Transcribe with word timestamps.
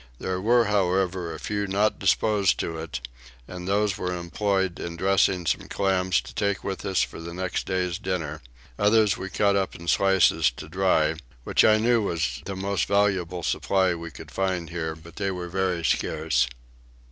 There 0.17 0.41
were 0.41 0.65
however 0.65 1.31
a 1.31 1.39
few 1.39 1.67
not 1.67 1.99
disposed 1.99 2.59
to 2.59 2.75
it, 2.79 3.07
and 3.47 3.67
those 3.67 3.99
were 3.99 4.17
employed 4.17 4.79
in 4.79 4.95
dressing 4.95 5.45
some 5.45 5.67
clams 5.67 6.21
to 6.21 6.33
take 6.33 6.63
with 6.63 6.83
us 6.85 7.03
for 7.03 7.19
the 7.21 7.35
next 7.35 7.67
day's 7.67 7.99
dinner: 7.99 8.41
others 8.79 9.15
we 9.15 9.29
cut 9.29 9.55
up 9.55 9.75
in 9.75 9.87
slices 9.87 10.49
to 10.57 10.67
dry, 10.67 11.17
which 11.43 11.63
I 11.63 11.77
knew 11.77 12.01
was 12.01 12.41
the 12.45 12.55
most 12.55 12.87
valuable 12.87 13.43
supply 13.43 13.93
we 13.93 14.09
could 14.09 14.31
find 14.31 14.71
here, 14.71 14.95
but 14.95 15.17
they 15.17 15.29
were 15.29 15.49
very 15.49 15.85
scarce. 15.85 16.47